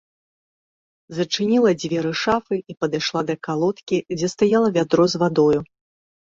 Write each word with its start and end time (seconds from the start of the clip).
Зачыніла 1.17 1.69
дзверы 1.83 2.11
шафы 2.23 2.55
і 2.73 2.77
падышла 2.79 3.21
да 3.29 3.37
калодкі, 3.51 4.03
дзе 4.17 4.27
стаяла 4.37 4.75
вядро 4.81 5.03
з 5.17 5.25
вадою. 5.25 5.59